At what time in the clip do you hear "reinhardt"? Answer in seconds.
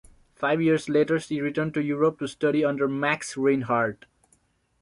3.37-4.05